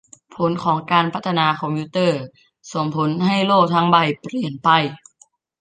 [0.35, 2.21] ผลของการพัฒนาคอมพิวเตอร์
[2.73, 4.69] ส่งผลให้โลกทั้งใบเปลี่ยนไป